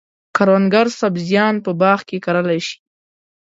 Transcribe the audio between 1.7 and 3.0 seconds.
باغ کې کرلای شي.